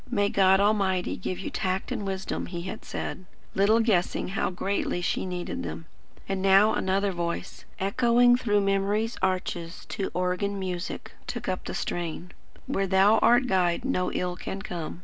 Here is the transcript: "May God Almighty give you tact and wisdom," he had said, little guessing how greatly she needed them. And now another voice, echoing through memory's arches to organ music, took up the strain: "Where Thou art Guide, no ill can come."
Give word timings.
"May 0.09 0.29
God 0.29 0.59
Almighty 0.59 1.15
give 1.15 1.37
you 1.37 1.51
tact 1.51 1.91
and 1.91 2.07
wisdom," 2.07 2.47
he 2.47 2.63
had 2.63 2.83
said, 2.83 3.25
little 3.53 3.79
guessing 3.79 4.29
how 4.29 4.49
greatly 4.49 4.99
she 4.99 5.27
needed 5.27 5.61
them. 5.61 5.85
And 6.27 6.41
now 6.41 6.73
another 6.73 7.11
voice, 7.11 7.65
echoing 7.79 8.35
through 8.35 8.61
memory's 8.61 9.15
arches 9.21 9.85
to 9.89 10.09
organ 10.15 10.57
music, 10.57 11.11
took 11.27 11.47
up 11.47 11.65
the 11.65 11.75
strain: 11.75 12.31
"Where 12.65 12.87
Thou 12.87 13.19
art 13.19 13.45
Guide, 13.45 13.85
no 13.85 14.11
ill 14.11 14.35
can 14.35 14.63
come." 14.63 14.99